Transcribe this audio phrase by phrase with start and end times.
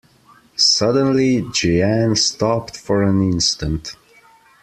[0.55, 3.95] Suddenly Jeanne stopped for an instant.